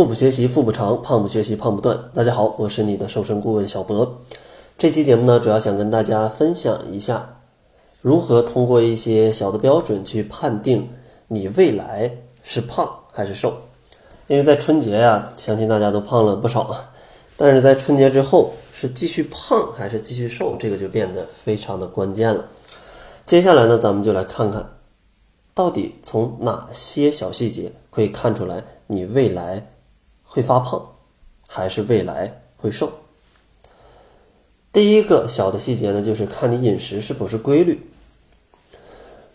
[0.00, 2.10] 腹部学习腹部长，胖不学习胖不断。
[2.14, 4.22] 大家好，我是你的瘦身顾问小博。
[4.78, 7.36] 这期节目呢，主要想跟大家分享一下，
[8.00, 10.88] 如何通过一些小的标准去判定
[11.28, 13.52] 你未来是胖还是瘦。
[14.26, 16.90] 因为在春节呀，相信大家都胖了不少啊。
[17.36, 22.46] 但是在春节之后，是继续胖还是继续瘦，这个就变得非常的关键了。
[23.26, 24.66] 接下来呢，咱们就来看看。
[25.52, 29.66] 到底从哪些小细节可以看出来你未来
[30.32, 30.92] 会发胖，
[31.48, 32.92] 还是未来会瘦？
[34.72, 37.90] 第一个小的细节呢，就是看你饮食是否是规律。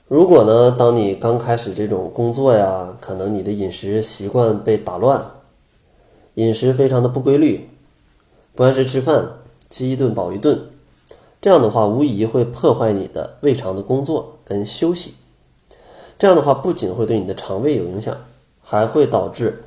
[0.08, 5.32] 如果呢，当你刚开始这种工作呀，可能你的饮食习惯被打乱，
[6.36, 7.70] 饮食非常的不规律，
[8.56, 9.32] 不按时吃饭，
[9.68, 10.70] 饥一顿饱一顿，
[11.42, 15.16] 这样的话无疑会破坏你的胃肠的工作跟休息。
[16.18, 18.16] 这样的话，不仅会对你的肠胃有影响，
[18.64, 19.66] 还会导致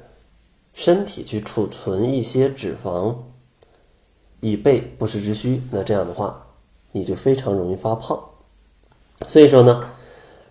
[0.78, 3.16] 身体去储存一些脂肪，
[4.38, 5.60] 以备不时之需。
[5.73, 6.46] 那这样的话，
[6.93, 8.16] 你就非常容易发胖。
[9.26, 9.90] 所以说呢，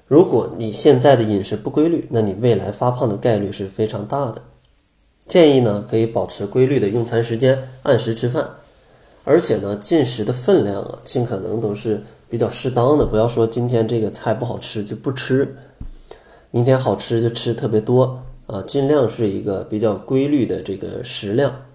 [0.05, 4.41] 如果你现在的饮食不规律，那你未来发胖的概率是非常大的。
[5.29, 8.49] 建议呢，可以保持规律的用餐时间，按时吃饭，
[9.23, 15.55] 而且呢，进食的分量啊，尽可能都是比较适当的，不要说今天这个菜不好吃就不吃。
[16.51, 21.65] 明天好吃就吃特别多啊，尽量是一个比较规律的这个食量，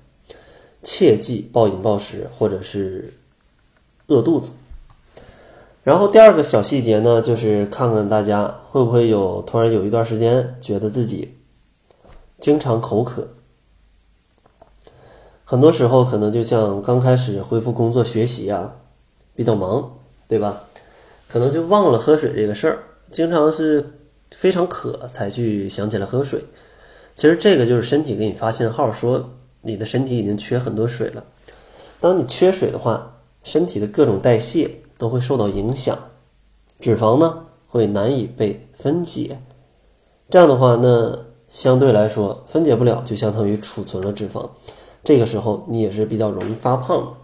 [0.82, 3.12] 切忌暴饮暴食或者是
[4.06, 4.52] 饿肚子。
[5.84, 11.36] 然后第二个小细节呢，就是看看大家会不会有突然有一段时间觉得自己
[12.40, 13.28] 经常口渴，
[15.44, 18.76] 很多时候可能就像刚开始恢复工作学习啊，
[19.34, 20.64] 比较忙，对吧？
[21.28, 22.78] 可能就忘了喝水这个事儿，
[23.10, 23.98] 经常是。
[24.34, 26.44] 非常渴才去想起来喝水，
[27.14, 29.30] 其实这个就是身体给你发信号，说
[29.60, 31.24] 你的身体已经缺很多水了。
[32.00, 35.96] 当你缺水的话，身体的各种代谢都会受到影响，
[36.80, 39.38] 脂肪呢会难以被分解。
[40.28, 41.18] 这样的话，那
[41.48, 44.50] 相对来说分解不了，就相当于储存了脂肪。
[45.04, 47.14] 这个时候你也是比较容易发胖。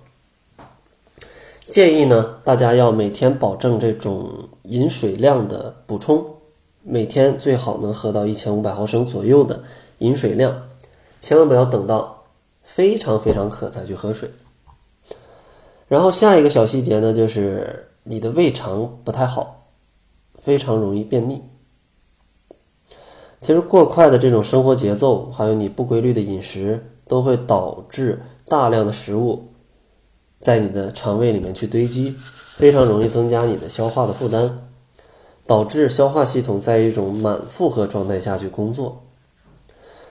[1.67, 6.38] 建议呢，大家要每天保证这种饮水量的补充。
[6.91, 9.63] 每天最好能喝到一千五百毫升左右的
[9.99, 10.63] 饮水量，
[11.21, 12.25] 千万不要等到
[12.63, 14.31] 非常非常渴才去喝水。
[15.87, 19.67] 然后下一个小细节呢，就是你的胃肠不太好，
[20.35, 21.43] 非常容易便秘。
[23.39, 29.49] 其实过快的这种生活节奏，还有你不规律的饮食，都会导致大量的食物
[30.41, 32.17] 在你的肠胃里面去堆积，
[32.57, 34.68] 非常容易增加你的消化的负担。
[35.49, 39.03] 导致消化系统在一种满负荷状态下去工作，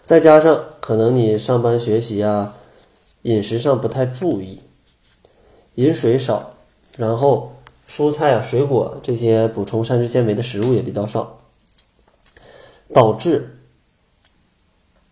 [0.04, 2.56] 再加上可能你上班学习啊，
[3.22, 4.62] 饮食上不太注意，
[5.76, 6.54] 饮水少，
[6.98, 7.52] 然后
[7.88, 11.38] 蔬菜啊、水果这些补充膳食纤维的食物也比较少，
[12.92, 13.60] 导致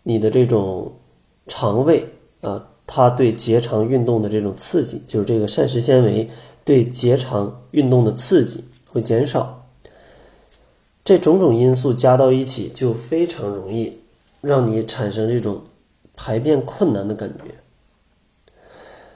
[0.02, 0.96] 你的这种
[1.46, 6.28] 肠胃啊，它对结肠运动的这种刺激，就是这个膳食纤维
[6.64, 9.62] 对结肠运动的刺激会减少。
[11.06, 14.00] 这种种因素加到一起，就非常容易
[14.40, 15.62] 让你产生这种
[16.16, 17.54] 排便困难的感觉。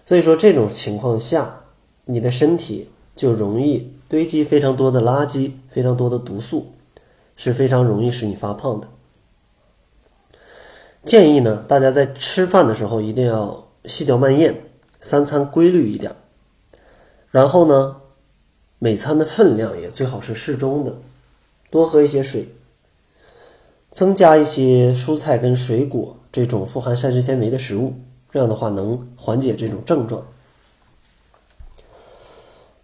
[0.06, 1.65] 所以说，这种情况下，
[2.05, 6.75] 你的身体就容易堆积非常多的垃圾，非常多的毒素，
[7.34, 8.87] 是非常容易使你发胖的。
[11.05, 14.62] 建议呢，大家在吃饭的时候一定要细嚼慢咽，
[15.01, 16.15] 三餐规律一点。
[17.33, 17.97] 然后呢，
[18.78, 20.95] 每餐的分量也最好是适中的。
[21.71, 22.49] 多喝一些水，
[23.93, 27.95] 增加一些蔬菜跟水果这种富含膳食纤维的食物，
[28.31, 30.23] 这样的话能缓解这种症状。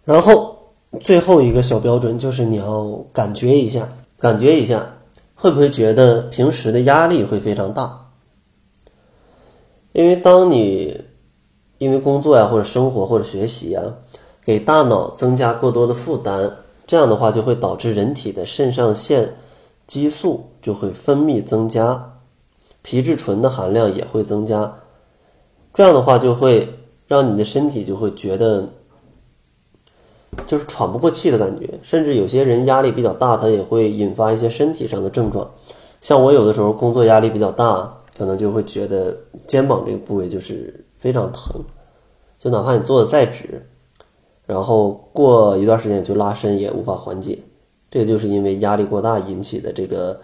[0.05, 0.57] 然后
[1.01, 4.99] 最后一个小标准就是你要感觉一下，感觉一下
[5.35, 8.05] 会不会觉得平时的压力会非常大？
[9.91, 11.03] 因为当你
[11.77, 13.81] 因为工作呀或者生活或者学习呀，
[14.43, 16.55] 给大脑增加过多的负担。
[16.87, 19.35] 这样的话就会导致人体的肾上腺
[19.85, 22.13] 激素就会分泌增加，
[22.81, 24.73] 皮质醇的含量也会增加。
[25.73, 28.69] 这样的话就会让你的身体就会觉得
[30.47, 35.51] 就是喘不过气的感觉，甚至有些人压力比较大，他也会引发一些身体上的症状。
[35.99, 41.61] 像我有的时候工作压力比较大，可能就会觉得肩膀这个部位就是非常疼，
[42.39, 43.67] 就哪怕你做的再直。
[44.47, 47.37] 然后过一段时间就拉伸也无法缓解，
[47.91, 50.19] 这就是因为压力过大引起的这个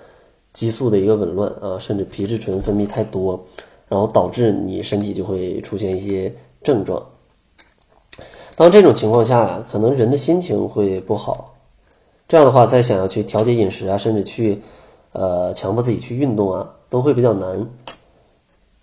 [0.53, 3.43] 激素的一个紊乱啊，甚至皮质醇分泌太多，
[3.89, 6.33] 然后导致你身体就会出现一些
[6.63, 7.03] 症状。
[8.55, 11.55] 当这种情况下呀，可能人的心情会不好，
[12.27, 14.61] 这样的话，再想要去调节饮食啊，甚至去
[15.11, 17.67] 呃强迫自己去运动啊，都会比较难。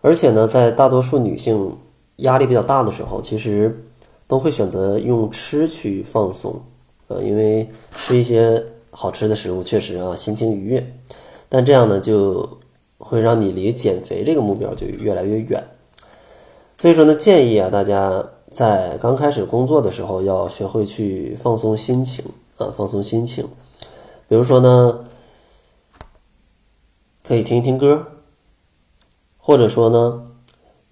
[0.02, 1.76] 而且呢，在大多数女性
[2.16, 3.84] 压力比较大的时候，其实
[4.31, 6.62] 都会选择用吃去放松，
[7.09, 10.94] 呃，因为吃一些好吃的食物，确实啊，心情愉悦。
[11.49, 12.59] 但这样呢，就
[12.97, 15.65] 会让你离减肥这个目标就越来越远。
[16.79, 22.25] 所以说呢，建议啊，大家在刚开始工作的时候，要学会去放松心情
[22.56, 23.49] 啊，放松心情。
[24.29, 25.06] 比如说呢，
[27.25, 28.06] 可以听一听歌。
[29.38, 30.29] 或者说呢，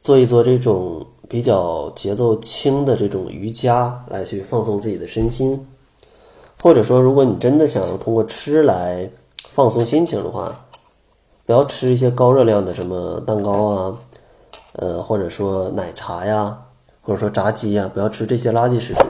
[0.03, 5.67] 做一做这种比较节奏轻的这种瑜伽，来去放松自己的身心。
[6.61, 9.09] 或者说，如果你真的想要通过吃来
[9.51, 10.67] 放松心情的话，
[11.45, 13.99] 不要吃一些高热量的什么蛋糕啊，
[14.73, 16.65] 呃，或者说奶茶呀，
[17.01, 19.03] 或者说炸鸡呀，不要吃这些垃圾食品。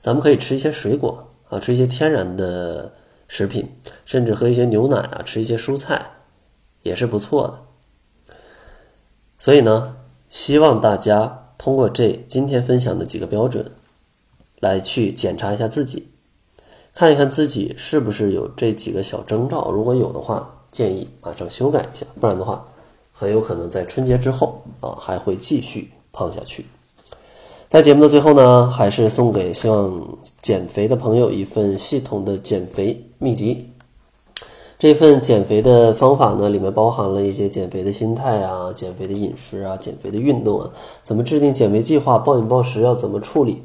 [0.00, 2.92] 咱们可以吃一些水果啊，吃一些天然的
[3.26, 3.70] 食品，
[4.06, 6.12] 甚至喝一些牛奶啊，吃一些蔬菜，
[6.82, 8.34] 也是不错的。
[9.38, 9.96] 所以呢，
[10.28, 13.70] 希望大家通过这今天分享的几个标准，
[14.60, 16.06] 来去检查一下自己，
[16.94, 19.70] 看一看自己是不是有这几个小征兆。
[19.70, 22.66] 如果有的话，建议马上修改一下，不然的话，
[23.12, 26.64] 很有可能在春节之后啊还会继续胖下去。
[27.68, 33.72] 在节目的最后呢，还是送给希望减肥的朋友一份系统的减肥秘籍。
[34.78, 40.70] 这份减肥的方法呢，里面包含了一些减肥的心态啊、减肥的饮食啊、减肥的运动啊，
[41.02, 43.62] 怎么制定减肥计划、暴饮暴食要怎么处理，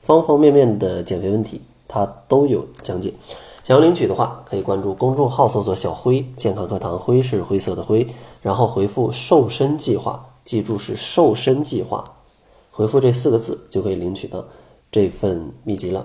[0.00, 3.14] 方方面面的减肥问题，它都有讲解。
[3.62, 8.04] 想要领取的话，可以关注公众号，搜索“小辉健康课堂”，辉是灰色的灰，
[8.42, 12.04] 然后回复“瘦身计划”，记住是“瘦身计划”，
[12.72, 14.44] 回复这四个字就可以领取到
[14.90, 16.04] 这份秘籍了。